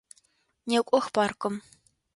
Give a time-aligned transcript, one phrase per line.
[0.69, 1.55] Некӏох паркым!